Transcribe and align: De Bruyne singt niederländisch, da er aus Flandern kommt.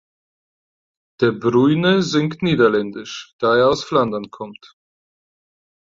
De 1.19 1.29
Bruyne 1.41 1.93
singt 2.11 2.39
niederländisch, 2.47 3.15
da 3.39 3.47
er 3.59 3.67
aus 3.71 3.81
Flandern 3.87 4.27
kommt. 4.37 4.63